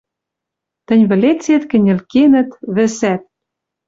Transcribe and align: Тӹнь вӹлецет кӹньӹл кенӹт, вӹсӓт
Тӹнь 0.85 1.05
вӹлецет 1.09 1.63
кӹньӹл 1.71 1.99
кенӹт, 2.11 2.49
вӹсӓт 2.75 3.23